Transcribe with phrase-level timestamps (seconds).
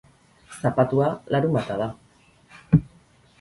[0.61, 1.89] Zapatua larunbata da.